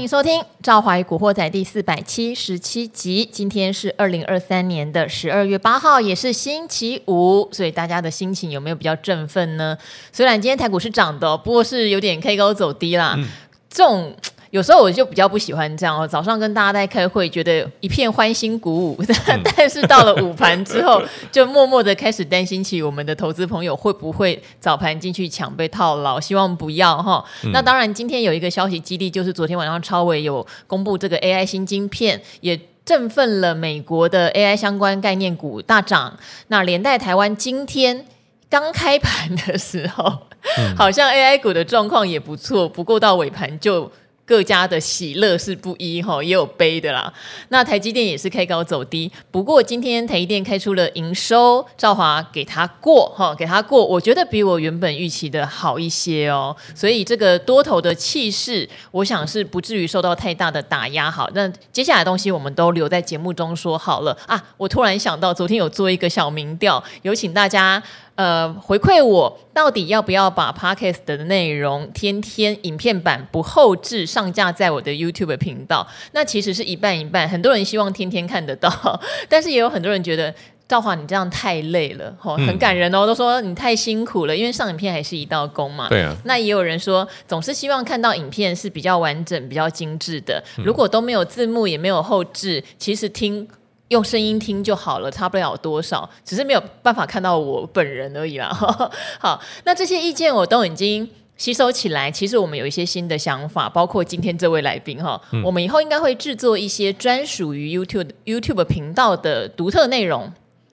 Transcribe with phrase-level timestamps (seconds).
[0.00, 3.28] 迎收听《赵怀古惑仔》第四百七十七集。
[3.30, 9.76] 今天是二零二三年的十二月八号，也是星期五，所以大家的心情有没有比较振奋呢？
[10.10, 13.14] 虽然今天台股是涨的，不过是有点 K 高走低啦。
[13.18, 13.26] 嗯、
[13.68, 14.14] 这种。
[14.50, 18.96] 有时候我就比较不喜欢这样哦，早上跟大家在开会，觉得一片欢欣鼓舞，
[19.28, 21.00] 嗯、但是到了午盘之后，
[21.30, 27.24] 就默默的开始担心起我们的投资朋友会不会早盘进去抢被套牢，希望不要哈。
[27.44, 36.18] 嗯、那当然，今天有一个消息激励，就是昨天晚上超伟有公布这个 AI 新晶片，也振奋了美国的 AI 相关概念股大涨。
[36.48, 38.04] 那连带台湾今天
[38.48, 40.12] 刚开盘的时候，
[40.58, 43.88] 嗯、 好像 AI 股的状况也不错，不过到尾盘就。
[44.30, 47.12] 各家的喜乐是不一哈，也有悲的啦。
[47.48, 56.56] 那台积电也是开高走低，不过今天台积电开出了营收，赵华给他过哈，给他过，我觉得比我原本预期的好一些哦。
[56.76, 61.10] 所以这个多头的气势，我想是不至于受到太大的打压。
[61.10, 64.40] 好，那接下来东西我们都留在节目中说好了啊。
[64.56, 67.82] 我突然想到，昨天有做一个小民调，有请大家。
[68.20, 75.88] 呃，回馈我到底要不要把 Podcast 的内容天天影片版不后置上架在我的 YouTube 频道？
[76.12, 78.70] 那其实是一半一半，很多人希望天天看得到，
[79.26, 80.34] 但是也有很多人觉得
[80.68, 85.88] 赵华你这样太累了，吼，很感人哦，嗯、都说你太辛苦了，因为上影片还是一道工嘛。
[85.88, 86.14] 对啊。
[86.26, 93.48] 那也有人说，总是希望看到影片是比较完整、比较精致的，如果都没有字幕也没有后置，其实听。
[93.90, 98.48] 用声音听就好了，差不了多少，只是没有办法看到我本人而已啦。
[99.18, 102.08] 好，那这些意见我都已经吸收起来。
[102.10, 110.32] 其实我们有一些新的想法，包括今天这位来宾哈，嗯、我们以后应该会制作一些专属于 YouTube YouTube 频道的独特内容。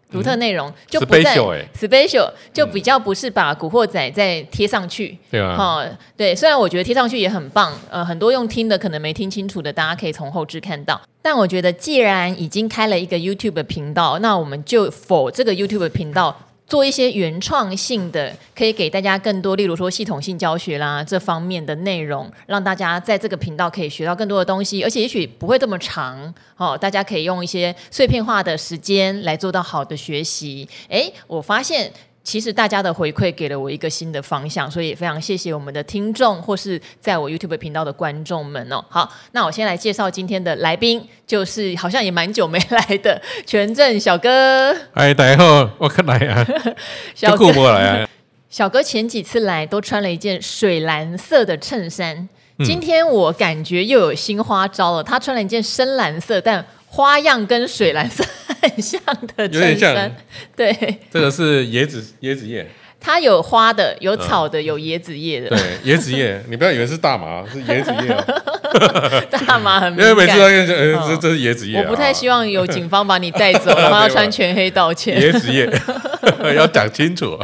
[0.10, 1.38] 独特内容就不在
[1.76, 11.02] special，就比较不是把古惑仔再贴上去，对啊，哈，对，虽然我觉得贴上去也很棒，呃，很多用听的可能没听清楚的，大家可以从后置看到。
[11.22, 16.36] 但我觉得既然已经开了一个 YouTube 频道，那我们就 for 这个 YouTube 频道。
[16.67, 30.67] 做一些原创性的，可以给大家更多，例如说系统性教学啦这方面的内容，让大家在这个频道可以学到更多的东西，而且也许不会这么长哦，大家可以用一些碎片化的时间来做到好的学习。
[30.89, 31.92] 诶，我发现。
[32.27, 38.83] 其实大家的回馈给了我一个新的方向，所以也非常谢谢我们的听众或是在我 YouTube 频道的观众们哦。
[38.89, 44.76] 好，那我先来介绍今天的来宾，就是好像也蛮久没来的权证小哥。
[44.93, 46.45] 哎，大家好，我可来啊，
[47.16, 48.10] 小哥过来啊。
[48.52, 52.27] 小哥前几次来都穿了一件水蓝色的衬衫，
[52.60, 55.02] 嗯、今天我感觉又有新花招了。
[55.02, 58.21] 他穿了一件深蓝色，但花样跟水蓝色。
[58.62, 59.02] 很像
[59.36, 60.16] 的衬衫，
[60.56, 62.66] 对，这个是椰子椰子叶，
[63.00, 65.50] 它有花的，有草的，有椰子叶的。
[65.50, 68.16] 对，椰子叶，你不要以为是大麻，是椰子叶。
[69.48, 70.67] 大麻很敏感，因为每次都觉得
[71.08, 71.80] 这这是椰子叶。
[71.80, 75.20] 我不太希望有警方把你带走， 然后要穿全黑道歉。
[75.22, 75.70] 椰子叶
[76.56, 77.40] 要讲清楚。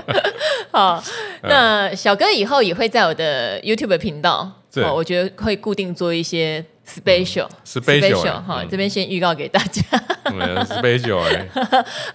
[0.71, 1.01] 好，
[1.43, 4.51] 那小哥以后也会在我的 YouTube 频道，
[4.93, 6.63] 我觉得会固定做一些。
[6.87, 9.81] Special，special 哈，这边先预告给大家。
[10.65, 11.47] special 哎，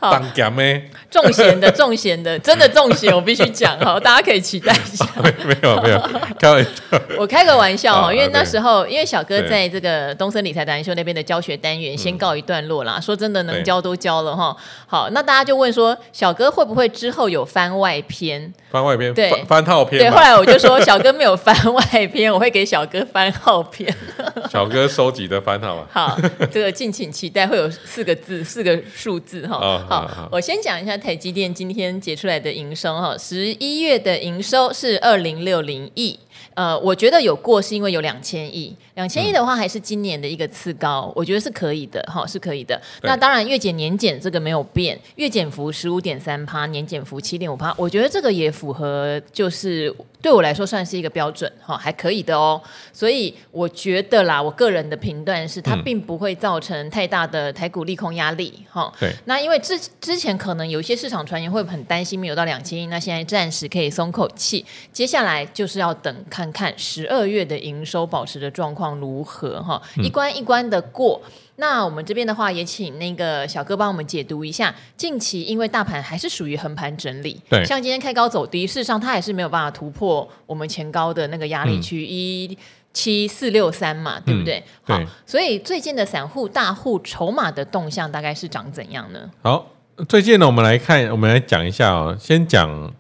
[0.01, 5.07] 当咸的，重咸的， 重咸的，真的重咸，我必须讲 哈，大家可以期待一下。
[5.17, 6.01] 没有没有，
[6.39, 6.71] 开玩笑。
[7.19, 13.01] 我开个玩笑哈，因为那时候，因为小哥在这个东森理财达人秀那边的教学单元先告一段落啦。
[13.01, 14.57] 说真的，能教都教了哈。
[14.87, 18.53] 好，那大家就问说，小哥会不会之后有番外篇？
[18.71, 19.99] 番外篇，对，番套篇。
[19.99, 23.93] 对，后来我就说，小哥没有番外篇，我会给小哥番号篇。
[24.51, 26.19] 小哥收集的番号啊，好，
[26.51, 29.57] 这个敬请期待，会有四个字，四个数字哈。
[29.57, 36.19] 哦、好，好好我先讲一下台积电今天结出来的营收哈，十一月的营收是二零六零亿。
[36.55, 42.81] 呃，我觉得有过是因为有两千亿，两千亿的话还是今年的一个次高，嗯、我觉得是可以的哈，是可以的。
[43.03, 52.61] 那当然月减年减这个没有变，月减幅十五点三趴，年减幅七点五趴，我觉得这个也符合，就是对我来说算是一个标准哈，还可以的哦。
[52.93, 58.93] 所以我觉得啦，我个人的评断是它并不会造成太大的台股利空压力哈。
[58.99, 59.15] 对、嗯。
[59.27, 66.49] 那因为之之前可能有一些市场传言会很担心没有到两千亿，那现在暂时可以松口气，接下来就是要等看。
[66.51, 71.21] 看十二月的营收保持的状况如何哈，一关一关的过。
[71.25, 74.73] 嗯、那我们这边的话，也请那个小哥帮我们解读一下。
[74.97, 82.57] 近期因为大盘还是属于横盘整理，对，像今天开高走低，事实上它还是没有办法突破我们前高的那个压力区一
[82.93, 84.63] 七四六三嘛，对不对？
[84.85, 89.29] 好，所以最近的散户大户筹码的动向大概是长怎样呢？
[89.43, 89.67] 好，
[90.09, 92.95] 最近呢，我们来看，我们来讲一下哦，先讲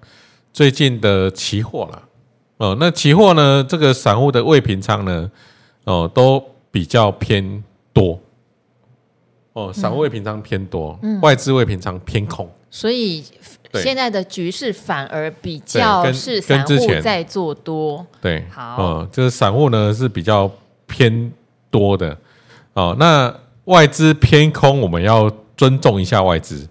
[0.52, 2.02] 最近的期货啦。
[2.56, 3.64] 哦，那期货呢？
[3.68, 5.30] 这个散户的未平仓呢？
[5.84, 7.62] 哦，都比较偏
[7.92, 8.18] 多。
[9.52, 13.24] 哦，散户会平仓偏多，嗯、外资会平仓偏空，所以
[13.74, 18.06] 现在的局势反而比较是散户在做多。
[18.20, 20.50] 对，好，嗯，就是散户呢是比较
[20.86, 21.32] 偏
[21.70, 22.16] 多的。
[22.74, 23.34] 哦，那
[23.64, 26.66] 外资偏空，我们要尊重一下外资。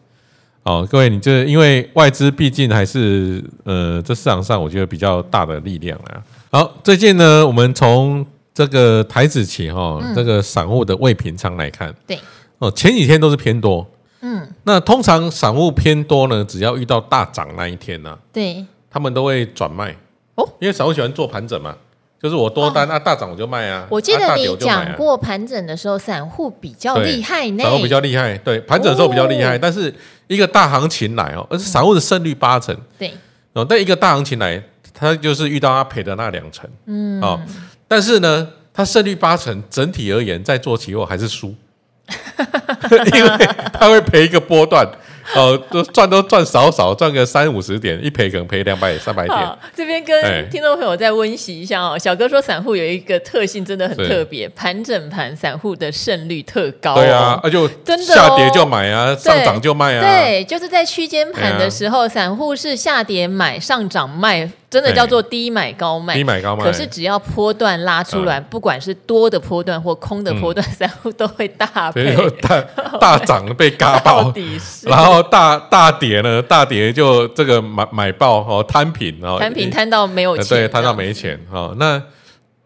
[0.63, 6.23] 哦，各位，你这因为外资毕竟还是呃，这市场上我觉得比较大的力量啊。
[6.49, 12.17] 好，最近呢，我们从这个台子期哈、哦，嗯、这个散户的未平仓来看，对。
[12.59, 13.85] 哦，前几天都是偏多，
[14.21, 19.95] 嗯，那通常散户偏多呢，只要遇到大涨那一天呢、啊，对，他们都会转卖
[20.35, 21.75] 哦，因为散户喜欢做盘整嘛，
[22.19, 23.85] 就是我多单、哦、啊，大涨我就卖啊。
[23.91, 29.93] 我记得你讲过盘整的时候，散户比较厉害呢，散户比较厉害，对，盘整的时候比较厉害，哦、但是
[30.25, 33.13] 一个大行情来哦，而且散户的胜率八成，对，
[33.53, 34.59] 哦，但一个大行情来，
[34.95, 37.39] 他就是遇到他赔的那两成，嗯，哦，
[37.87, 41.53] 但是呢，他胜率八成，整体而言，在做期货还是输。
[43.13, 43.29] 因为
[43.73, 44.87] 他会赔一个波段，
[45.35, 49.57] 哦，都赚都赚少少，赚个三五十点，一赔可能赔两百三百点。
[49.75, 56.95] 这边跟听众朋友再温习一下哦，小哥说散户有一个特性真的很特别，盘整盘散户的胜率特高。
[56.95, 60.01] 对啊，那就真的下跌就买啊，上涨就卖啊。
[60.01, 64.49] 对，就是在区间盘的时候，散户是下跌买，上涨卖。
[64.69, 66.61] 真的叫做低买高卖，低买高卖。
[66.65, 72.61] 可是只要波段拉出来，不管是多的波段或空的波段，散户都会大赔，大
[72.99, 74.33] 大涨被嘎爆，
[74.83, 81.73] 然后大大跌呢，大跌就这个买买爆哦，摊平哦，摊平摊到没有钱，对，摊到没钱哦。
[81.79, 82.03] 那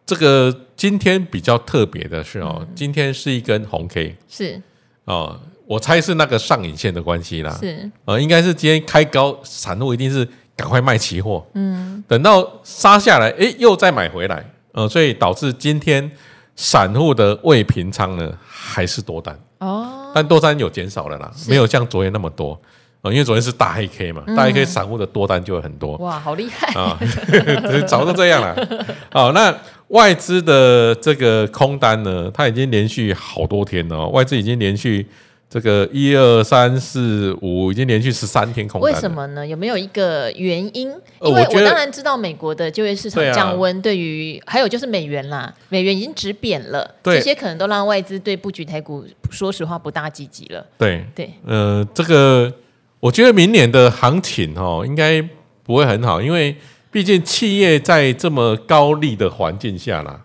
[0.04, 4.59] 这个今天比较特别的是哦，今天是一根红 K，是。
[5.06, 7.92] 哦，我猜是那个上影线的关系啦，是。
[8.06, 10.27] 呃，应该是今天开高，散户一定是。
[10.61, 16.11] 赶快卖期货，嗯，等到杀下来，哎，又再买回来，呃，所以导致今天
[16.55, 19.35] 散户的未平仓呢还是多单。
[19.57, 21.49] 哦，但多单有减少了啦，是。
[21.49, 22.53] 没有像昨天那么多，
[23.01, 26.71] 啊，因为昨天是大黑 K 嘛，嗯、大黑 K 散户的多单就会很多，哇，好厉害。
[26.79, 26.95] 啊，
[27.87, 29.51] 早都这样了，好，那
[29.87, 35.07] 外资的这个空单呢，它已经连续好多天了，外资已经连续。
[35.51, 38.80] 这个一二三四五已经连续十三天空。
[38.80, 39.45] 为什么呢？
[39.45, 40.89] 有没有一个原因？
[41.19, 50.65] 因为我当然知道美国的就业市场降温，对于还有就是美元啦，美元已经止贬了，这些可能都让外资对布局台股说实话不大积极了。
[50.77, 52.50] 对对，呃，这个
[53.01, 55.21] 我觉得明年的行情哦，应该
[55.63, 56.56] 不会很好，因为
[56.89, 60.21] 毕竟企业在这么高利的环境下啦，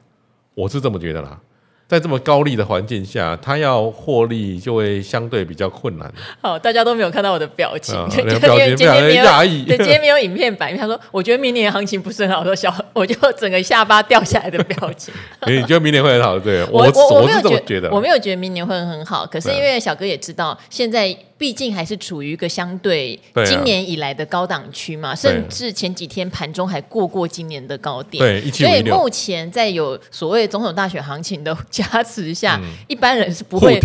[0.55, 1.40] 我是这么觉得啦。
[1.88, 6.12] 在这么高利的环境下，他要获利就会相对比较困难。
[6.40, 7.94] 好，大家都没有看到我的表情，
[8.40, 9.64] 表情非常的压抑。
[9.64, 15.14] 对，今天没有影片版，他说：“我觉得明年行情不是很好。”说小，我就整个下巴掉下来的表情。
[15.46, 16.36] 你觉得明年会很好？
[16.40, 19.24] 对，我我我没有觉得，我没有觉得明年会很好。
[19.24, 21.16] 可是因为小哥也知道，现在。
[21.38, 28.22] 毕竟还是处于一个相对今年以来的高档区嘛，甚至前几天盘中还过过今年的高点。
[28.22, 33.80] 对，所以目前在有所谓总统大选行情的加持下，一般人是不会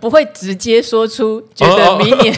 [0.00, 2.34] 不会直接说出觉得明年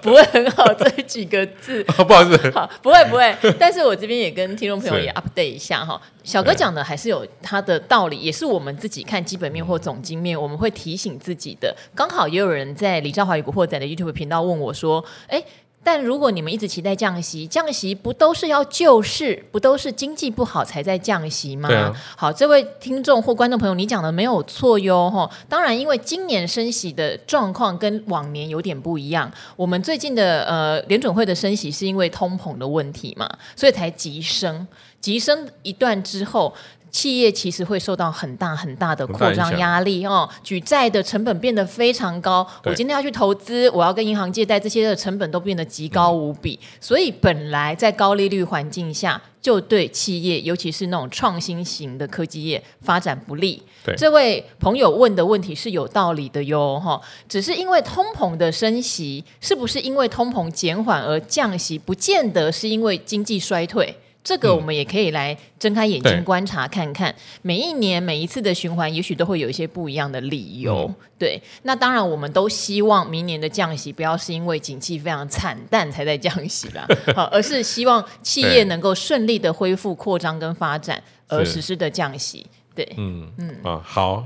[0.00, 1.82] 不会很好这几个字。
[2.02, 3.36] 不好意思，好，不会不会。
[3.58, 6.00] 但是我这边也跟听众朋友也 update 一下哈。
[6.22, 11.74] 小哥讲的还是有他的道理，也是我们自己看基本面或总经面，我们会提醒自己的。
[11.96, 15.44] 刚好也有人在李兆华与古惑仔的 YouTube 频道问我说：“诶，
[15.84, 25.28] 但如果你们一直期待降息，降息不都是要救市，不都是经济不好才在降息吗？”啊、好，这位听众或观众朋友，你讲的没有错哟，哈。
[25.48, 34.66] 当然，因为今年升息的状况跟往年有点不一样，我们最近的呃联准会的升息是因为通膨的问题嘛，所以才急升。
[35.00, 36.54] 急升一段之后，
[36.92, 42.46] 企业其实会受到很大很大的扩张压力哦，举债的成本变得非常高。
[42.64, 46.60] 我今天要去投资，我要跟银行借贷，这些的成本都变得极高无比。
[46.62, 53.62] 嗯、所以本来在高利率环境下，就对企业，尤其是那种创新型的科技业发展不利。
[53.82, 61.78] 对这位朋友问的问题是有道理的哟，哈，只是因为通膨的升息，是不是因为通膨减缓而降息？
[61.78, 63.96] 不见得是因为经济衰退。
[64.24, 70.86] 这个我们也可以来睁开眼睛观察看看，嗯、每一年每一次的循环，也许都会有一些不一样的理由。
[70.88, 76.86] 嗯、对，那当然我们都希望明年的降息不要是因为景气非常惨淡才在降息啦，
[77.16, 82.46] 好，而是希望企业能够顺利的恢复扩张跟发展而实施的降息。
[82.76, 83.56] 对，嗯嗯。
[83.64, 84.24] 啊好，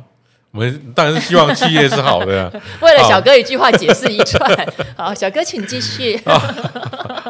[0.51, 2.53] 我们当然是希望企业是好的。
[2.83, 6.21] 为了小哥一句话解释一串，好，小哥请继续。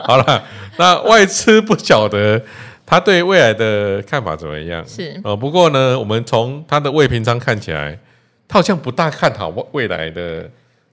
[0.02, 0.42] 好了。
[0.78, 2.40] 那外资不晓得
[2.84, 4.84] 他对未来的看法怎么样？
[4.86, 5.20] 是。
[5.24, 7.98] 哦，不过呢，我们从他的未平仓看起来，
[8.46, 10.48] 他好像不大看好未来的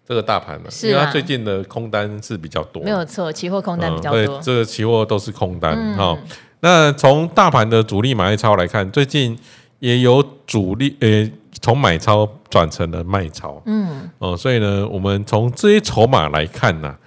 [0.08, 6.18] 这个大盘了，因为他最近的空单是比较多，没有错，期货空单比较多，嗯、这个期货都是空单哈。
[6.62, 9.38] 那从大盘的主力买超来看，最近
[9.80, 11.30] 也有主力呃
[11.62, 14.10] 从买超转成了卖超，嗯。
[14.18, 16.98] 哦，所以呢，我们从这些筹码来看呢、啊，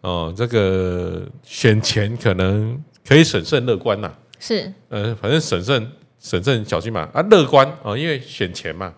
[0.00, 8.94] 哦，这个选前可能可以审慎乐观呐、啊，是呃，反正审慎审慎小心嘛啊，乐观啊、哦，因为选前嘛。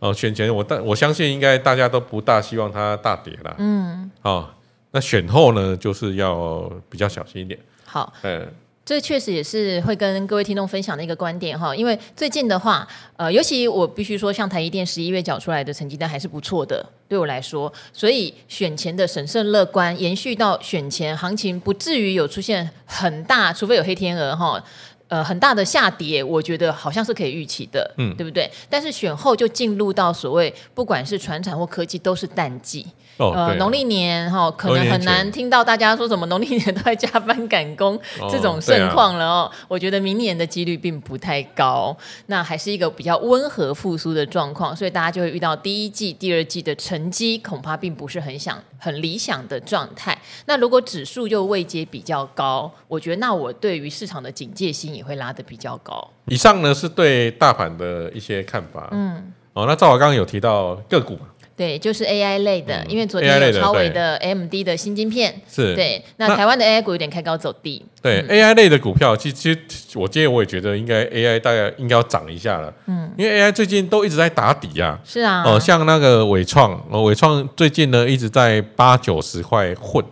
[0.00, 3.54] 哦，选前我但我相信应该大家都不大希望它大跌啦。
[3.58, 4.50] 嗯，哦，
[4.90, 7.56] 那选后呢，就是要比较小心一点。
[7.84, 8.52] 好，嗯，
[8.84, 11.74] 这确实也是会跟各位听众分享的一个观点哈。
[11.74, 12.86] 因为最近的话，
[13.16, 24.62] 呃，尤其我必须说，像台积电十一月缴出来的成绩单还是不错的，对我来说，所以选前的审慎乐观延续到选前，行情不至于有出现很大，除非有黑天鹅哈。
[25.08, 28.50] 呃，很大的下跌，我觉得好像是可以预期的，嗯，对不对？
[28.70, 32.86] 但是选后就进入到所谓，不管是传产或科技，都是淡季。
[33.30, 39.50] 哦、呃，农历年哈、哦，可能很难听到大家说什么农历年都在加班赶工、哦、这种盛况了哦。
[39.68, 50.16] 我觉得明年的几率并不太高，那还是一个比较温和复苏的状况，所以大家就会遇到第一季、第二季的成绩恐怕并不是很想、很理想的状态。
[50.46, 56.10] 那如果指数又位阶比较高，我觉得那我对于市场的警戒心也会拉得比较高。
[56.26, 58.88] 以上呢是对大盘的一些看法。
[58.92, 61.18] 嗯，哦，那赵华刚刚有提到个股。
[61.54, 66.02] 对，就是 AI 类的，嗯、因为昨天有超伟的 AMD 的新晶片，是对。
[66.16, 67.84] 那台湾的 AI 股有点开高走低。
[68.00, 72.72] 对、嗯、AI 类的股票，其实其实我今天我也觉得应该 AI 大概应该要涨一下了。
[72.86, 74.98] 嗯，因为 AI 最近都一直在打底啊。
[75.04, 75.42] 是啊。
[75.44, 80.04] 哦、呃，像那个纬创，纬创最近呢一直在八九十块混。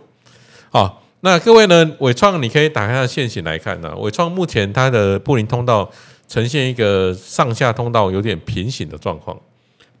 [0.69, 3.95] 好、哦，那各位呢，纬创你可以打开它的线型来看呢、啊。
[3.97, 5.89] 纬创目前它的布林通道
[6.27, 9.35] 呈现一个上下通道有点平行的状况。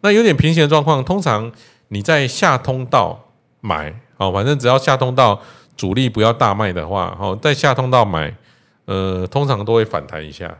[0.01, 1.51] 那有点平行的状况，通常
[1.89, 3.31] 你在下通道
[3.61, 5.39] 买，哦，反正只要下通道
[5.77, 8.35] 主力不要大卖的话，哦，在下通道买，
[8.85, 10.55] 呃，通常都会反弹一下，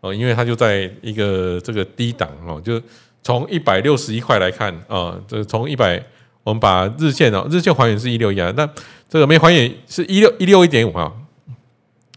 [0.00, 2.80] 哦，因为它就在一个这个低档，哦，就
[3.22, 6.00] 从一百六十一块来看，啊，这从一百，
[6.44, 8.68] 我们把日线哦，日线还原是一六一啊，那
[9.08, 11.12] 这个没还原是一六一六一点五啊，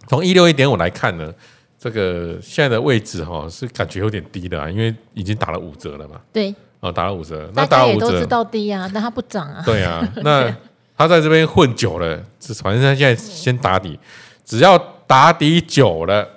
[0.07, 1.33] 从一六一点五来看呢。
[1.79, 6.19] 这个现在的位置哈是感觉有点低的啊，因为已经打了五折了嘛。
[6.33, 9.63] 对，哦，打了五折，那打五折都知道低啊，但它不涨啊。
[9.65, 10.53] 对啊， 那
[10.98, 12.21] 他在这边混久了，
[12.62, 13.98] 反正他现在先打底，
[14.43, 16.27] 只要打底久了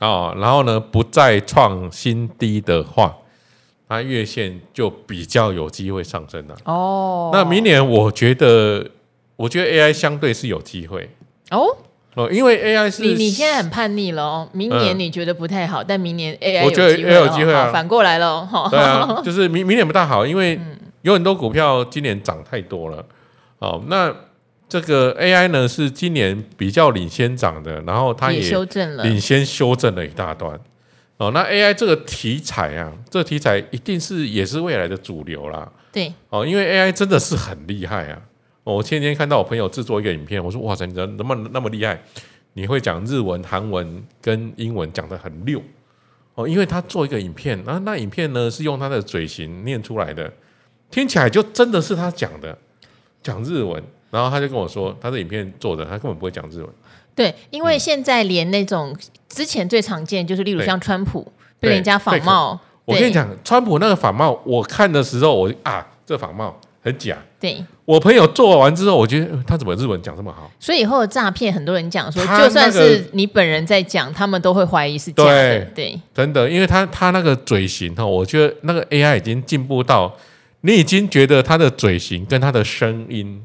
[0.00, 3.16] 啊，然后呢不再创新低的话，
[3.88, 6.56] 它月线就比较有机会上升了。
[6.64, 8.84] 哦，那明年我觉得，
[9.36, 11.08] 我觉得 AI 相对是有机会
[11.50, 11.76] 哦。
[12.14, 18.68] 哦，因为 AI 是你你现在很叛逆了哦，明年你觉得不太好，嗯、但明年 AI 我觉得 AI 有机会啊，反过来了哈。
[18.68, 20.58] 对啊， 就是明明年不大好，因为
[21.02, 23.04] 有很多股票今年涨太多了。
[23.60, 24.12] 哦，那
[24.68, 30.58] 这个 AI 呢是今年比较领先涨的，然后它也修正了，领先修正了一大段。
[31.18, 35.70] 哦，那 AI 这个题材啊，这个题材一定是也是未来的主流啦。
[35.92, 38.18] 对，哦，因为 AI 真的是很厉害啊。
[38.74, 42.00] 我前几天看到我朋友制作一个影片，我说：“哇塞，你怎么那么那么厉害？
[42.54, 45.60] 你会讲日文、韩文跟英文讲的很溜
[46.34, 50.32] 哦。”因为他做一个影片，然后那影片呢是用他的嘴型念出来的，
[50.90, 52.56] 听起来就真的是他讲的，
[53.22, 53.82] 讲日文。
[54.10, 56.68] 然后他就跟我说，他的影片做的，他根本不会讲日文。
[57.14, 58.96] 对，因为现在连那种
[59.28, 62.58] 之前最常见就是，例如像川普被人家仿冒。
[62.84, 66.58] 我跟你讲，川普那个仿冒，我看的时候我啊，这仿冒。
[66.82, 70.48] 很假，对，我朋友做完之后，我觉得他怎么日文讲这么好？
[70.60, 75.64] 所以以后的诈骗，很多人讲说，就算是你本人在讲，他们都会怀疑是假的。
[75.74, 80.14] 对，真的，因为他他那个嘴型哈，我觉得那个 AI 已经进步到
[80.60, 83.44] 你已经觉得他的嘴型跟他的声音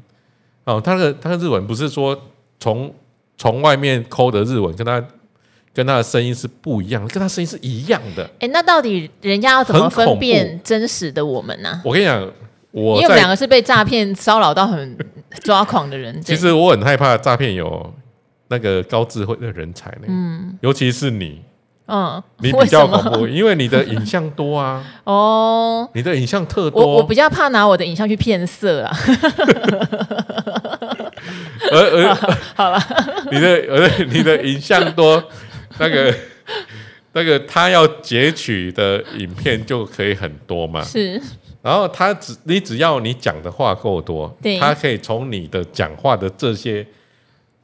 [0.62, 2.16] 哦，他的他的日文不是说
[2.60, 2.94] 从
[3.36, 5.04] 从外面抠的日文，跟他
[5.74, 8.30] 跟他的声音是不一样的，跟他声音是一样的。
[8.38, 11.82] 哎，那到底人家要怎么分辨真实的我们呢？
[11.84, 12.30] 我跟你讲。
[12.76, 14.98] 我因为我们两个是被诈骗骚扰到很
[15.42, 17.94] 抓狂的人，其实我很害怕诈骗有
[18.48, 20.06] 那个高智慧的人才呢。
[20.08, 21.40] 嗯，尤其是你，
[21.86, 24.84] 嗯，你 比较恐怖，因为你的影像多啊。
[25.04, 26.86] 哦，你的影像特多。
[26.86, 28.94] 我我比较怕拿我的影像去骗色啊。
[31.72, 32.14] 而而
[32.54, 32.78] 好了，
[33.32, 35.24] 你的而你的影像多，
[35.78, 36.14] 那个
[37.14, 40.82] 那个他要截取的影片就可以很多嘛。
[40.82, 41.18] 是。
[41.66, 46.86] 然后他只你只要你讲的话够多，他可以从你的讲话的这些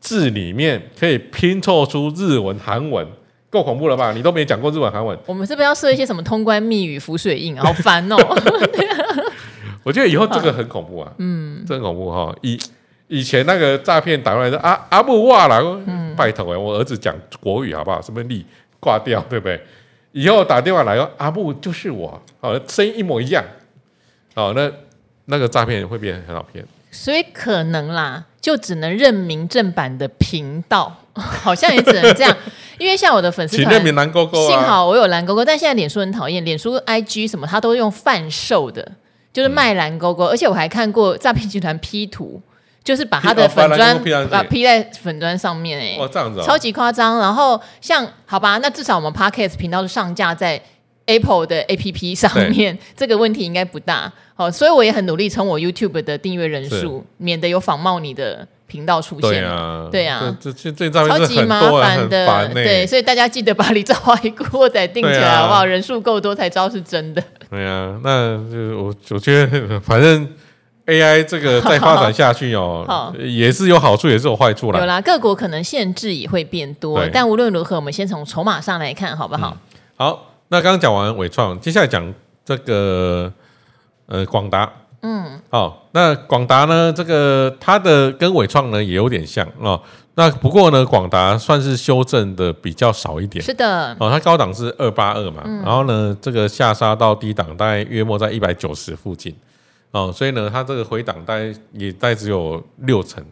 [0.00, 3.06] 字里面，可以拼凑出日文、韩文
[3.48, 4.10] 够恐怖了吧？
[4.10, 7.56] 你都没讲过日文韩文，我们是不是要设一些什么通关密语、浮水印？
[7.56, 8.16] 好烦哦！
[9.84, 12.34] 我觉得以后这个很恐怖啊，嗯，真恐怖哈！
[12.40, 12.58] 以
[13.06, 18.02] 以前那个诈骗打过来说啊阿木哇啦，嗯、拜托哎，我儿子讲国语好不好？
[18.02, 18.44] 什么力
[18.80, 19.60] 挂掉，对不对？
[20.10, 23.44] 以后打电话来说阿木就是我，好，声音一模一样，
[24.34, 24.70] 好，那
[25.26, 26.64] 那个诈骗会变很好骗。
[26.90, 32.36] 所以可能啦，就只能认明正版的频道， 好像也只能这样。
[32.78, 38.92] 因为像我的粉丝团，请认明蓝勾勾啊，幸好我有蓝勾勾，但现在脸书很讨厌，脸书 IG 什么他都用贩售的，
[39.32, 42.40] 就是卖蓝勾勾，嗯、而且我还看过诈骗集团 P 图，
[42.82, 43.96] 就是把他的粉砖
[44.28, 47.18] 把 P 在粉砖上面，欸，哎，哇，这样子，哦，超级夸张。
[47.18, 50.60] 然后像好吧，那至少我们 Podcast 频道是上架在
[51.06, 54.12] Apple 的 APP 上面，对这个问题应该不大。
[54.34, 58.46] 好，所以我也很努力冲我 YouTube 的订阅人数，免得有仿冒你的。
[58.64, 65.62] 频道出现，对啊，对啊，这这这这超级麻烦的，对，所以大家记得把李兆华古惑仔定起来好不好？
[65.62, 67.22] 人数够多才知道是真的。
[67.50, 70.26] 对啊，那就我我觉得，反正
[70.86, 74.80] AI 这个再发展下去哦， 也是有好处，也是有坏处啦。
[74.80, 79.54] 有啦，各国可能限制也会变多，但无论如何，我们先从筹码上来看，好不好？
[79.96, 82.12] 好，那刚刚讲完伟创，接下来讲
[82.44, 83.32] 这个
[84.04, 84.70] 呃广达。
[85.00, 86.92] 嗯，哦，那广达呢？
[86.92, 89.80] 这个它的跟伟创呢也有点像哦。
[90.14, 93.42] 那不过呢，广达算是修正的比较少一点。
[93.42, 99.34] 是的，哦，它高档是二八二嘛，嗯、然后呢，这个下杀到低档大概约莫在一百九十附近。
[99.92, 103.24] 哦，所以呢，它这个回档大概也大概只有六成。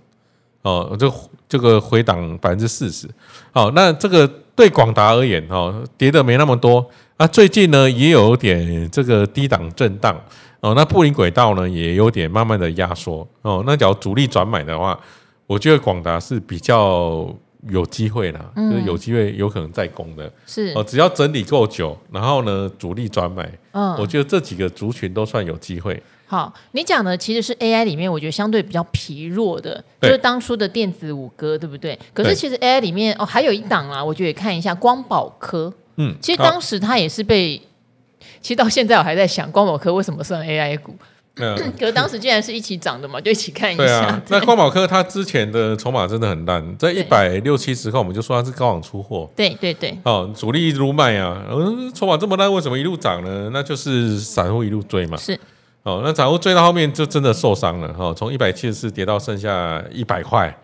[0.63, 1.13] 哦，这
[1.49, 3.09] 这个回档百分之四十。
[3.53, 6.85] 好，那这个对广达而言，哦，跌的没那么多。
[7.17, 10.19] 啊，最近呢也有点这个低档震荡。
[10.61, 13.65] 哦，那布林轨道呢也有点慢慢的压缩哦。
[13.67, 14.99] 那假如主力转买的话，
[15.47, 17.35] 我觉得广达是比较
[17.71, 20.31] 有机会啦，嗯、就是有机会有可能再攻的。
[20.47, 26.03] 是哦，只要整理够久，然后呢主力转买，嗯，我觉得这几个族群都算有机会。
[26.31, 31.99] 好，你讲的其实是 AI 里面我觉得相对比较疲弱的，就是当初的电子五哥，对不对？
[32.15, 37.61] 可是其实 AI 里面哦还有一档啊，我觉得也看一下光宝科，嗯，其实当时它也是被。
[38.41, 40.95] 其实到现在我还在想，光宝科为什么算 AI 股？
[41.37, 43.85] 嗯， 可是当时竟然是一起涨的嘛，就一起看一下。
[43.85, 49.29] 对啊，那光宝科它之前的筹码真的很烂，在一百六七十块，我们就说它是高昂出货。
[49.35, 49.99] 对对对。
[50.05, 53.51] 哦，主力一路卖啊，嗯，筹码这么烂，为什么一路涨呢？
[53.53, 55.17] 那就是散户一路追嘛。
[55.17, 55.39] 是。
[55.83, 57.93] 哦，那散户追到后面就真的受伤了。
[57.95, 60.55] 哈，从一百七十四跌到剩下一百块。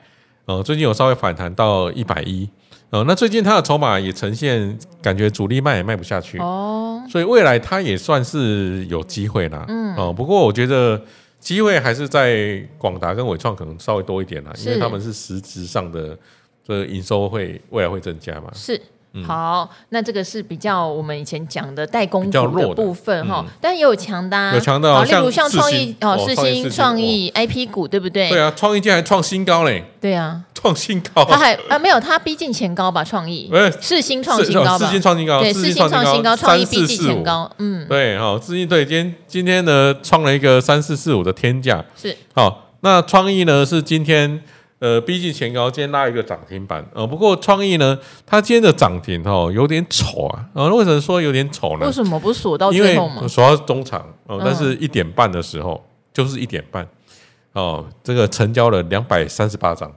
[0.44, 2.48] 哦，最近有稍微反弹到一百一。
[2.90, 9.64] 哦，那最近它的筹码也呈现感觉主力卖也卖不下去哦，所以未来它也算是有机会啦。
[9.66, 11.00] 嗯，哦，不过我觉得
[11.40, 16.16] 机会还是在广达跟伟创可能稍微多一点啦，因为他们是实质上的
[16.62, 18.50] 这个营收会未来会增加嘛。
[18.54, 18.80] 是。
[19.24, 28.28] 好，那这个是比较我们以前讲的代工股的部分哈，但也有强的，有强的，例如像创意哦，世新创意 IP 股对不对？
[28.28, 29.84] 对啊，创意竟然创新高嘞！
[30.00, 33.02] 对啊，创新高，它还啊没有，它逼近前高吧？
[33.04, 33.50] 创意，
[33.80, 34.86] 世新创新高吧？
[34.86, 44.42] 世新创新高，对，世新创新高，创意逼近前高，嗯，对，好，世新对，今天今天呢创了一个三四四五的天价，是好，那创意呢是今天。
[44.78, 51.86] 呃，逼近前高今天拉一个涨停板，呃，不过创意呢，它今天的涨停哦有点丑啊，呃，为什么说有点丑呢？
[51.86, 53.26] 为什么不锁到最后吗？
[53.26, 56.84] 锁到中场，哦、呃，但是一点半的时候、嗯、就是一点半，
[57.54, 59.90] 哦、呃，这个成交了两百三十八张。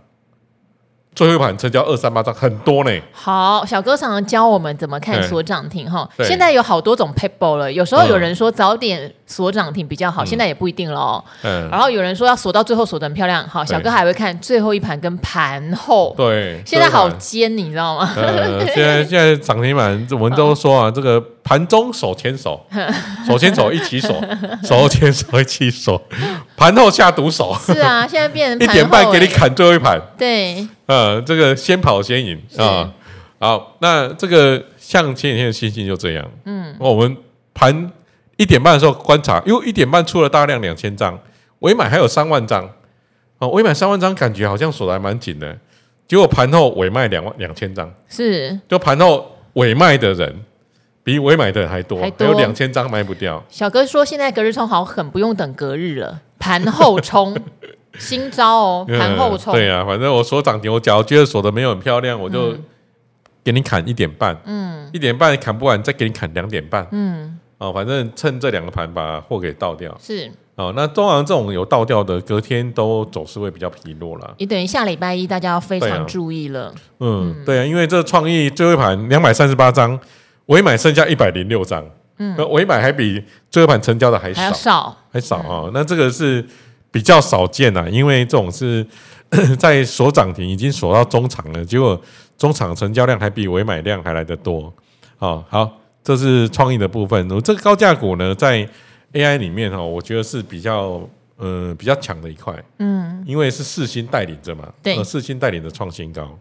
[1.16, 3.02] 最后一盘成交二三八张，很多呢。
[3.12, 6.10] 好，小哥常常教我们怎么看锁涨停哈。
[6.20, 11.24] 现在有好多种 paper 了，有时候有人说早点锁涨停比较好，现在也不一定了。
[11.44, 11.70] 嗯。
[11.70, 16.14] 然后有人说要锁到最后锁的很漂亮，好，小哥还会看最后一盘跟盘后。
[16.18, 16.62] 对。
[16.66, 18.12] 现在好尖，你知道吗？
[18.18, 22.60] 呃，现在 现在涨停板，我们都说啊， 这个盘中手牵手，
[23.28, 24.20] 手牵手一起锁，
[24.64, 26.02] 手牵手一起锁，
[26.58, 27.56] 盘后下毒手。
[27.64, 30.02] 是啊，现在变成一点半给你砍最后一盘。
[30.18, 30.68] 对。
[30.88, 32.90] 呃，这个先跑先赢啊！
[33.40, 37.16] 好，那这个像前几天的星星就这样，嗯，我们
[37.54, 37.92] 盘
[38.40, 41.20] 一点半的时候观察，因为一点半出了大量两千张，
[41.60, 42.68] 尾买还有三万张，
[43.40, 45.58] 哦，尾买三万张，感觉好像锁的还蛮紧的，
[46.08, 50.34] 结果盘后尾卖两万两千张，是，就盘后尾卖的人
[51.04, 53.44] 比尾买的人还多，还有两千张卖不掉。
[53.50, 57.38] 小哥说，现在隔日冲好狠，不用等隔日了，盘后冲。
[57.98, 59.56] 新招哦，盘后冲、嗯。
[59.56, 62.56] 对呀、啊，反正我锁涨停，我假如觉得锁的没有很漂亮，我就
[63.44, 64.38] 给你砍一点半。
[64.46, 66.88] 嗯，一点半砍不完，再给你砍两点半。
[66.92, 69.96] 嗯，哦，反正趁这两个盘把货给倒掉。
[70.02, 74.34] 是，哦，那通常这种有倒掉的，隔天都走势会比较疲弱了。
[74.38, 76.70] 也等于下礼拜一大家要非常注意了。
[76.70, 80.00] 啊、嗯，嗯对啊，因为这创意最后一盘两百三十八张，
[80.48, 81.86] 尾买剩下一百零六张，
[82.18, 85.70] 嗯，尾买还比最后一盘成交的还少，还少，还少啊。
[85.74, 86.44] 那这个是
[86.92, 88.86] 比较少见啊，因为这种是
[89.60, 92.00] 在锁涨停已经锁到中场了，结果
[92.38, 94.74] 中场成交量还比尾买量还来得多。
[95.20, 95.70] 哦，好，
[96.04, 97.28] 这是创意的部分。
[97.42, 98.68] 这个高价股呢，在
[99.14, 101.02] AI 里面哈，我觉得是比较
[101.38, 106.38] 呃比较强的一块，嗯，因为是四星带领着嘛，对，四星带领着创新高，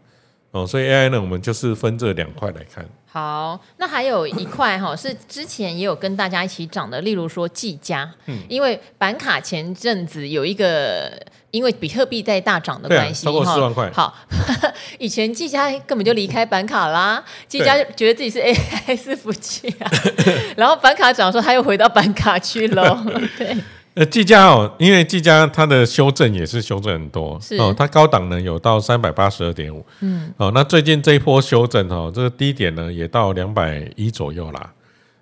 [0.51, 2.85] 哦，所以 AI 呢，我们就是分这两块来看。
[3.07, 11.21] 好，那还有一块哈，是之前也有跟大家一起涨的，例如说技嘉，嗯，因为板卡前阵子有一个。
[11.51, 13.91] 因为比特币在大涨的关系，超过四万块。
[13.93, 14.15] 好，
[14.99, 19.91] 以前技嘉根本就离开板卡啦，技嘉觉得自己是 AI 伺服器啊，
[20.57, 22.99] 然后板卡涨的时候，他又回到板卡去喽。
[23.39, 23.57] 对，
[23.95, 34.71] 呃，技嘉哦，因为技嘉它的修正也是修正很多，是哦，它高档呢有到三百八十二点五，嗯，哦，那最近这一波修正哦，这个低点呢也到两百一左右啦，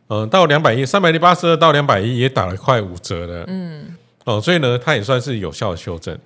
[0.09, 3.97] 嗯、呃，到两百一，三百八十二到两百一也打了快五折了，嗯。
[4.27, 6.19] 哦，所以呢，它也算是有效的修正。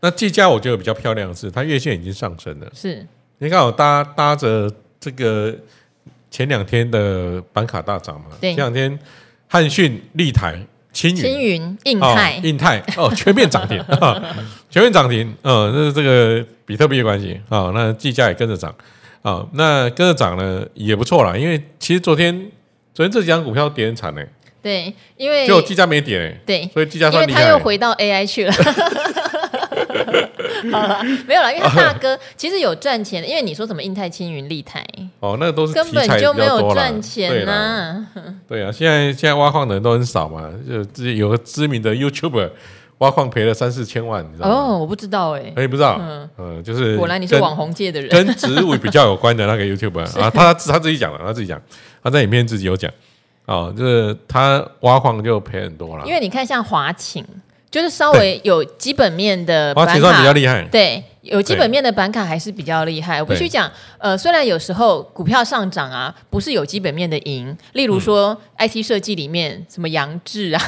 [0.00, 2.70] 那技嘉我觉得比较漂亮的是，它月线已经上升了。
[2.72, 3.04] 是，
[3.38, 5.52] 你看我搭搭着这个
[6.30, 8.26] 前两天的板卡大涨嘛？
[8.40, 8.96] 对，前两天
[9.48, 10.56] 汉讯、立台、
[10.92, 13.84] 青云、青云、印泰、印泰哦，全面涨停，
[14.70, 15.34] 全面涨停。
[15.42, 17.72] 嗯，这是这个比特币的关系啊。
[17.74, 18.72] 那技嘉也跟着涨
[19.22, 19.44] 啊。
[19.54, 22.48] 那跟着涨呢也不错啦，因为其实昨天
[22.94, 24.22] 昨天这几张股票跌很惨呢。
[24.62, 28.52] 对，因为就技嘉没跌，对，所以技嘉因为他又回到 AI 去了。
[30.72, 34.84] 好了，没有了，因为他大哥其实有赚钱的，因为你说什么印太、青云、立台，
[35.20, 37.52] 哦，那个都是根本就没有赚钱呐、
[38.14, 38.34] 啊。
[38.48, 42.50] 对啊，现在现在挖矿的人都很少嘛，就自己有个知名的 YouTuber
[42.98, 44.54] 挖矿赔了三四千万，你知道吗？
[44.54, 51.60] 哦，我不知道哎、欸，哎、欸，不知道，嗯嗯，就是果然你是网红界的人，跟植物比较有关的那个 YouTuber 啊，他他自己讲了，他自己讲，
[52.02, 52.90] 他在影片自己有讲。
[53.48, 57.24] 哦，就是他挖矿就赔很多了，因为你看像华擎，
[57.70, 63.22] 就是稍微有基本面的板卡，华擎算比较厉害，对，有基本面的板卡还是比较厉害。
[63.22, 70.62] 我必须讲，呃，虽然有时候股票上涨啊，不是有基本面的赢，例如说 IT 设计里面什么杨志啊，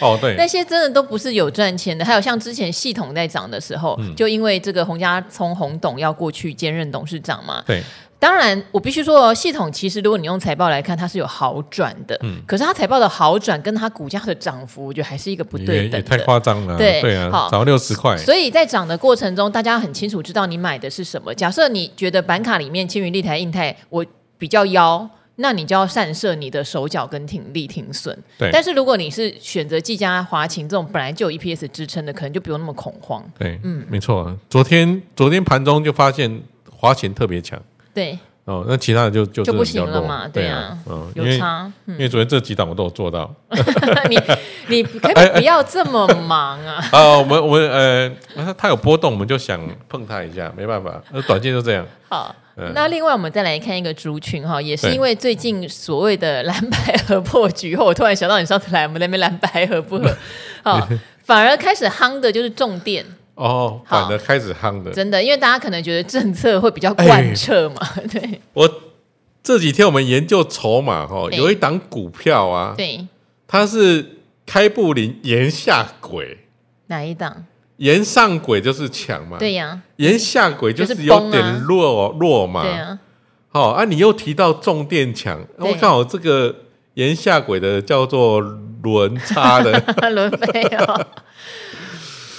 [0.00, 2.04] 哦对， 那些真的都不是有赚钱的。
[2.04, 7.82] 还有像之前系统在涨的时候，嗯、就因为这个洪家聪洪董要过去兼任董事长嘛，对。
[8.20, 12.16] 当然，我必须说，系统其实如果你用财报来看，它是有好转的。
[12.22, 12.42] 嗯。
[12.46, 16.02] 可是它财报的好转跟它股价的涨幅，我觉得还是一个不对等的。
[16.02, 16.76] 太夸张了。
[16.76, 18.14] 对对啊，涨六十块。
[18.18, 21.34] 所以在涨的过程中，大家很清楚知道你买的是什么。
[21.34, 24.04] 假设你觉得板卡里面青云、立台、印泰我
[24.36, 28.14] 比较妖，那你就要善设你的手脚跟挺力挺损。
[28.36, 28.50] 对。
[28.52, 33.24] 但是如果你是选择技嘉、华勤这种本来就有 EPS 支撑的，可能就不用那么恐慌。
[33.38, 34.36] 对，嗯，没错。
[34.50, 37.58] 昨天昨天盘中就发现华擎特别强。
[37.94, 38.18] 对。
[38.46, 43.32] 哦，那其他的就就就不行了嘛，对啊，嗯，有差，因为昨天这几档我都有做到。
[44.08, 44.18] 你
[44.66, 46.82] 你可以不要这么忙啊！
[46.90, 51.86] 啊，我们我们呃，它有波动，我们就想碰它一下，没办法，那短线就这样。
[52.08, 52.34] 好，
[52.74, 60.16] 那另外我们再来看一个族群哈，也是因为最近所谓的蓝白合破局后，我突然想到你上次来我们那边蓝白合不合？
[60.64, 60.88] 好，
[61.22, 63.04] 反而开始夯的就是重电。
[63.40, 67.76] 哦，反而开始夯的，真的，因为大家可能觉得政策会比较贯彻嘛。
[67.96, 68.70] 欸、 对，我
[69.42, 73.06] 这几天我们研究筹码哈，有一档股票啊，对，
[73.48, 76.36] 它是开布林沿下轨，
[76.88, 77.46] 哪一档？
[77.78, 82.98] 沿上轨就是强嘛，对呀、啊，沿下轨就是有点弱、啊、弱嘛，对啊。
[83.48, 86.54] 好啊，你又提到重电强，我看好这个
[86.92, 88.38] 沿下轨的叫做
[88.82, 89.82] 轮差的。
[90.12, 91.06] 轮飞哦。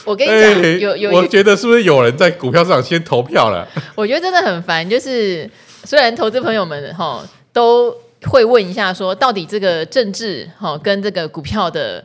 [0.06, 3.68] 我跟你讲，欸、有有，我觉得是不是有人在股票市场先投票了？
[3.96, 5.50] 我觉得真的很烦，就是
[5.84, 12.04] 虽然投资朋友们哈都会问一下，说到底这个政治哈跟这个股票的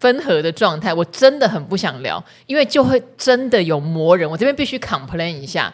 [0.00, 5.72] 分合的状态，我真的很不想聊，因为就会真的有魔人，我这边必须 complain 一下。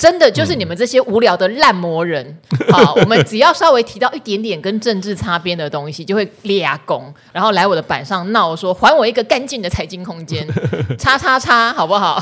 [0.00, 2.26] 真的就是你们这些无聊的烂魔人，
[2.68, 10.48] 嗯、 好，我们只要稍微提到一点点跟政治擦边的东西，就会立功，然后来我的板上闹说，还我一个干净的财经空间，
[10.98, 12.18] 叉叉叉，好不好？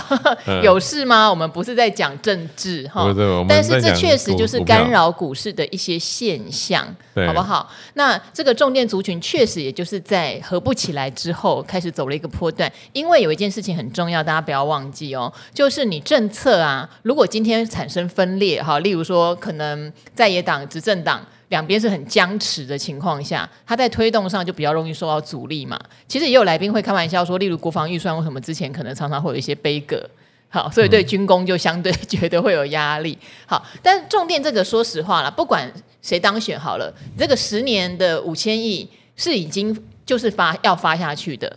[0.46, 1.30] 嗯、 有事吗？
[1.30, 3.14] 我们不是在讲政治哈，
[3.48, 6.84] 但是这确实就是干扰股市的一些现象，
[7.28, 7.70] 好不好？
[7.94, 25.78] 那这个重电族群确实也就是在合不起来之后开始走了一个波段，因为有一件事情很重要，大家不要忘记哦，就是你政策啊，如果今天产生分裂哈，例如说可能在野党、执政党两边是很僵持的情况下，他在推动上就比较容易受到阻力嘛。
[26.08, 30.02] 其实也有来宾会开玩笑说，例如国防预算为什么之前可能常常会有一些杯葛，
[30.48, 33.16] 好，所以对军工就相对觉得会有压力。
[33.46, 35.70] 好，但重点这个说实话了，不管
[36.02, 41.56] 谁当选好了，这个十年的五千亿是已经就是发要发下去的。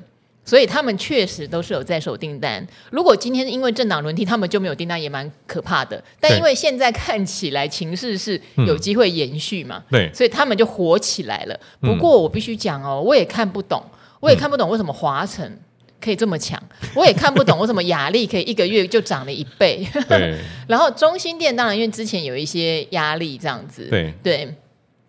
[0.51, 2.61] 所以他们确实都是有在手订单。
[2.89, 6.03] 如果今天因为政党轮替，他们就没有订单，也蛮可怕的。
[6.19, 8.37] 但因为现在看起来情势是
[8.67, 11.57] 有机会延续嘛，对，所以他们就火起来了。
[11.79, 13.81] 不过我必须讲哦，我也看不懂，
[14.19, 15.49] 我也看不懂为什么华城
[16.01, 16.61] 可以这么强，
[16.95, 19.87] 我也看不懂 为什么雅力可以一个月就涨了一倍。
[20.67, 24.53] 然后中心店当然因为之前有一些压力这样子，对对。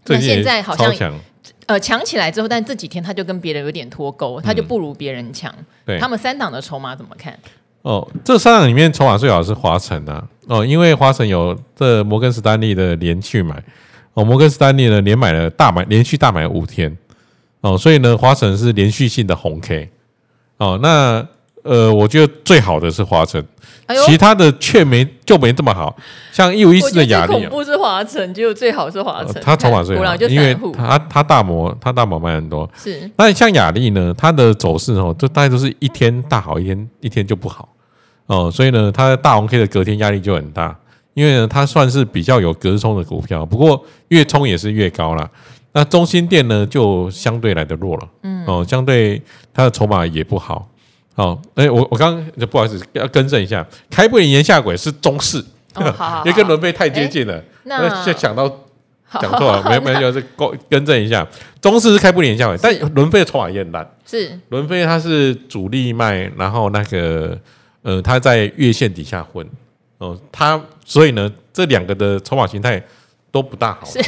[0.06, 1.20] 那现在好像。
[1.66, 5.52] 呃，强起来之后，但这几天他就跟别人有点脱钩，他就不如别人强。
[5.84, 7.38] 对、嗯，他们三档的筹码怎么看？
[7.82, 10.26] 哦，这三档里面筹码最好是华晨啊。
[10.46, 13.62] 哦，因为华晨有这摩根士丹利的连续买，
[14.14, 16.96] 哦，摩根士丹利呢连买了大买，连续大买五天，
[17.60, 19.90] 哦，所以呢，华晨是连续性的红 K。
[20.58, 21.26] 哦，那。
[21.62, 23.44] 呃，我觉得最好的是华晨，
[23.86, 25.96] 哎、其他的却没就没这么好。
[26.32, 29.40] 像一五一四的亚力，不是华晨，就最好是华晨。
[29.40, 32.68] 他筹码最好，因为他他大摩他大摩卖很多。
[32.76, 37.68] 是，那像雅丽呢，它的走势哦，就大概都是一天大好，一天一天就不好
[38.26, 38.50] 哦。
[38.50, 40.76] 所以呢，它的大红 K 的隔天压力就很大，
[41.14, 45.30] 因为呢，它算是比较有隔日冲的股票，不过越冲也是越高了。
[45.74, 49.22] 那中心店呢，就相对来的弱了，嗯哦，相对
[49.54, 50.68] 它的筹码也不好。
[51.14, 55.38] 好，哎、欸，我我刚刚不好意思，要更正一下，开布林炎下鬼是中式，
[55.76, 58.48] 因为跟伦飞太接近了，欸、那就想到
[59.20, 61.26] 讲错了，没没有，就 是更更正一下，
[61.60, 64.38] 中式是开布林炎下鬼，但伦飞的筹码也很烂，是。
[64.48, 67.38] 伦飞他是主力卖，然后那个
[67.82, 69.46] 呃，它在月线底下混，
[69.98, 72.82] 哦，他所以呢，这两个的筹码形态
[73.30, 73.98] 都不大好，是。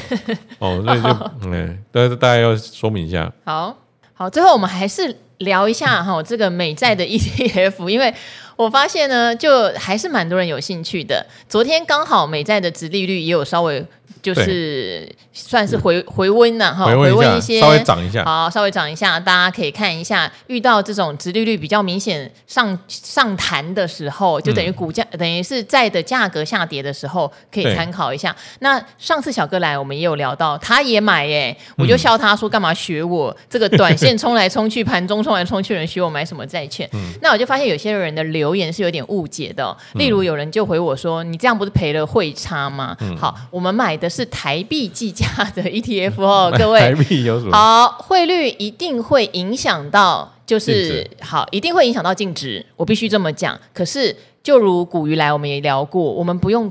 [0.58, 1.08] 哦，所以就
[1.50, 3.76] 嗯，大家大家要说明一下，好
[4.14, 5.16] 好，最后我们还是。
[5.38, 8.14] 聊一下哈，这个美债的 ETF，因为
[8.54, 11.26] 我发现呢，就还是蛮多人有兴趣的。
[11.48, 13.84] 昨天刚好美债的殖利率也有稍微。
[14.22, 28.34] 就是算是回回温了哈，回温一些，稍微涨一下，好，稍微涨一下，大家可以看一下，遇到这种殖利率比较明显上上弹的时候，就等于股价、嗯、等于是债的价格下跌的时候，可以参考一下。
[28.60, 36.88] 那上次小哥来，我们也有聊到，他也买耶，我就笑他说干嘛学我、嗯、这个短线冲来冲去，盘中冲来冲去人学我买什么债券？
[36.94, 42.96] 嗯、那我就发现有些人的留言是有点误解的，例如有人就回我说，你这样不是赔了汇差吗？
[43.00, 44.08] 嗯、好，我们买的。
[44.08, 47.56] 是台币计价的 ETF 哦，各位，台币有什么？
[47.56, 53.58] 好，汇率一定会影响到，就是好，一定会影响到净值，我必须这么讲。
[53.72, 56.70] 可是，就如古鱼来，我们也聊过，我们不用。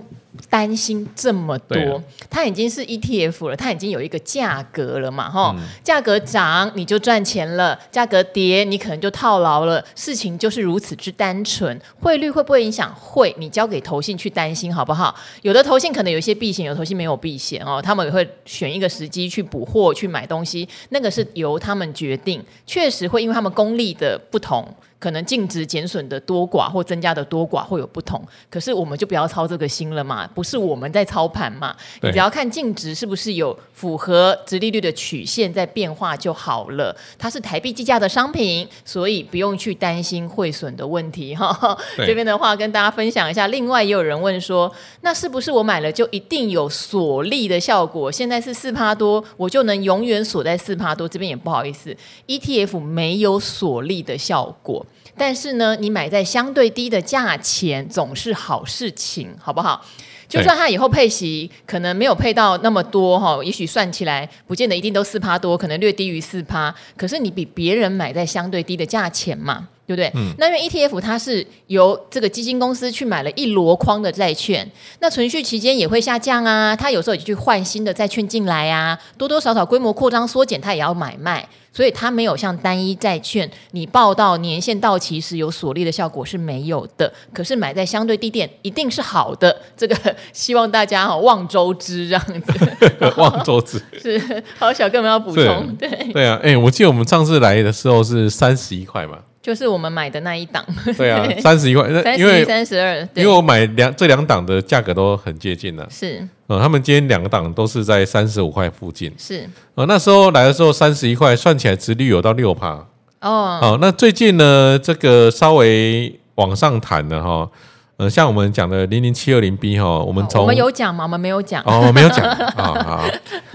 [0.49, 11.79] 担心这么多，它已经是 ETF 了，它已经有一个价格了嘛，哈、嗯，价格涨你就赚钱了，价格跌你可能就套牢了，事情就是如此之单纯。
[11.99, 12.93] 汇率会不会影响？
[12.95, 15.15] 会，你交给投信去担心好不好？
[15.43, 24.67] 有的投信可能有一些避险，有的投信没有避险哦，他们也会选一个时机去补货去买东西，那个是由他们决定，确实会因为他们功力的不同。
[25.03, 36.95] 可能净值减损的多寡或增加的多寡会有不同，可是我们就不要操这个心了嘛，不是我们在操盘嘛，你只要看净值是不是有符合殖利率的曲线在变化就好了。
[37.17, 41.77] 它是台币计价的商品，所以不用去担心汇损的问题哈。
[42.07, 43.47] 这边的话跟大家分享一下。
[43.47, 48.09] 另外也有人问说，那是不是我买了就一定有锁利的效果？
[48.09, 51.09] 现在是四趴多，我就能永远锁在四趴多？
[51.09, 51.93] 这边也不好意思
[52.27, 54.85] ，ETF 没有锁利的效果。
[55.17, 59.85] 但是呢，你买在相对低的价钱总是好事情，好不好？
[60.27, 66.73] 就算它以后配息可能没有配到那么多哈，也许算起来不见得一定都四趴多，可能略低于四趴。
[66.97, 70.11] 可是你比别人买在相对低的价钱嘛，对不对？
[70.15, 70.33] 嗯。
[70.37, 74.69] 那因为 ETF 它是由这个基金公司去买了一箩筐的债券，
[74.99, 81.47] 那存续期间也会下降啊，它有时候也去换新的债券进来啊，多多少少规模扩张缩减，它也要买卖。
[81.75, 87.11] 所以它没有像单一债券，你报到年限到期时有锁利的效果是没有的。
[87.33, 92.43] 可是买在相对低点一定是好的，这个希望大家哈望周知这样子。
[93.17, 95.75] 望周知 是好，小哥们要补充。
[95.75, 99.17] 对对啊，哎、欸，我记得我们上次来的时候是三十一块嘛。
[99.43, 100.65] 就是我们买的那一档，
[100.97, 101.85] 对啊， 三十一块，
[102.17, 112.87] 因为三十二，因为我买两这两档的价格都很接近了，是，呃，他们今天两个档都是在三十五块附近，是，呃，那时候来的时候三十一块，算起来殖利率有到六趴，
[113.19, 117.49] 哦，好，那最近呢，这个稍微往上弹了哈，
[117.97, 121.03] 呃，像我们讲的零零七二零 B 哈，我们从我们有讲吗？
[121.03, 121.61] 我们没有讲。
[121.63, 122.25] 哦，没有讲。
[122.57, 123.05] 啊，好，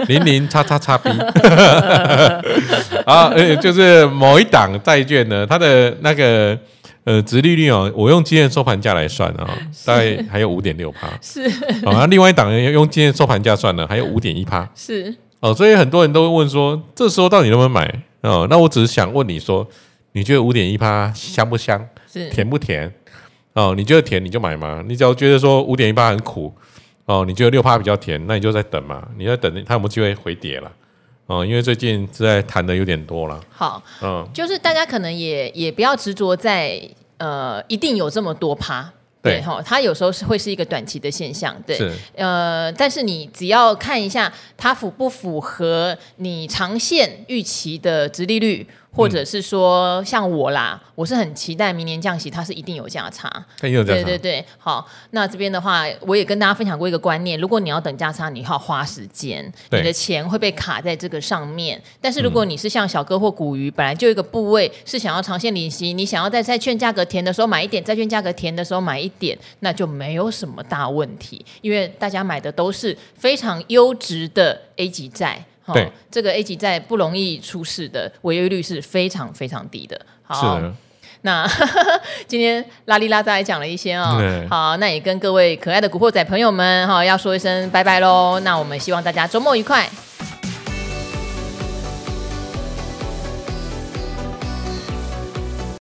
[0.06, 1.10] 零零叉叉叉 B
[3.04, 6.56] 啊，呃，就是某一档债券呢，它的那个
[7.02, 9.48] 呃，殖利率哦，我用今天收盘价来算啊，
[9.84, 11.42] 大概还有五点六趴，是。
[11.84, 15.12] 啊，那另外一档用今天收盘价算呢，还有五点一趴，是。
[15.40, 18.02] 哦，所以很多人都会问说，这时候到底能不能买？
[18.20, 18.46] 哦？
[18.50, 19.66] 那我只是想问你说，
[20.12, 21.84] 你觉得五点一趴香不香？
[22.12, 22.28] 是。
[22.30, 22.92] 甜不甜？
[23.58, 26.54] 哦，你觉得甜你就买嘛，你只要觉得说五点一八很苦，
[27.06, 30.70] 哦，你觉得六趴比较甜，那你就在等嘛，你在等它有没有机会回跌了，
[31.26, 33.40] 哦，因为最近实在谈的有点多了。
[33.50, 36.80] 好，嗯，就是大家可能也也不要执着在
[37.16, 38.88] 呃一定有这么多趴，
[39.20, 41.76] 对哈，它有时候是会是一个短期的现象，对，
[42.14, 48.64] 呃，但是你只要看一下它符不符合你长线预期的殖利率。
[48.90, 53.28] 或者是说像我啦，我是很期待明年降息，它是一定有价差。
[53.62, 54.02] 有价差。
[54.02, 61.80] 对对对，好，那这边的话，我也跟大家分享过一个观念：如果你要等价差，你要花时间，你的钱会被卡在这个上面。
[62.00, 75.44] 但是如果你是像小哥或股鱼，本来就有一个部位是想要长线领息，你想要在债券价格填的时候买一点，债券价格填的时候买一点，那就没有什么大问题，因为大家买的都是非常优质的 A 级债。
[75.74, 80.00] 对、哦，这个 A 级在不容易出事的，违约率是非常非常低的。
[80.22, 80.72] 好，是
[81.22, 81.48] 那
[82.28, 88.38] 今天拉里拉扎也讲了一些啊、哦，好，那也跟各位可爱的古惑仔朋友们哈、哦，要说一声拜拜喽。
[88.40, 89.88] 那我们希望大家周末愉快。